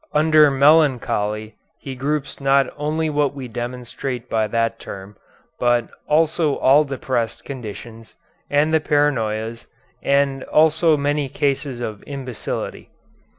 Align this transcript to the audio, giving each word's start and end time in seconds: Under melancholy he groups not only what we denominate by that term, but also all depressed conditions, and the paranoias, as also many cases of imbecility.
Under 0.15 0.49
melancholy 0.49 1.57
he 1.77 1.93
groups 1.93 2.41
not 2.41 2.65
only 2.75 3.07
what 3.07 3.35
we 3.35 3.47
denominate 3.47 4.27
by 4.31 4.47
that 4.47 4.79
term, 4.79 5.15
but 5.59 5.89
also 6.07 6.55
all 6.57 6.83
depressed 6.83 7.45
conditions, 7.45 8.15
and 8.49 8.73
the 8.73 8.79
paranoias, 8.81 9.67
as 10.01 10.41
also 10.51 10.97
many 10.97 11.29
cases 11.29 11.79
of 11.81 12.03
imbecility. 12.07 12.89